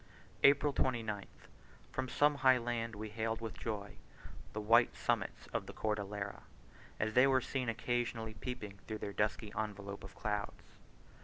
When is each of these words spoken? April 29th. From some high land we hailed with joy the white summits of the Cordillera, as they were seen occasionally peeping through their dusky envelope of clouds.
April 0.43 0.73
29th. 0.73 1.27
From 1.91 2.09
some 2.09 2.37
high 2.41 2.57
land 2.57 2.95
we 2.95 3.09
hailed 3.11 3.39
with 3.39 3.53
joy 3.59 3.97
the 4.51 4.59
white 4.59 4.95
summits 4.95 5.45
of 5.53 5.67
the 5.67 5.73
Cordillera, 5.73 6.41
as 6.99 7.13
they 7.13 7.27
were 7.27 7.39
seen 7.39 7.69
occasionally 7.69 8.33
peeping 8.33 8.79
through 8.87 8.97
their 8.97 9.13
dusky 9.13 9.53
envelope 9.55 10.03
of 10.03 10.15
clouds. 10.15 10.63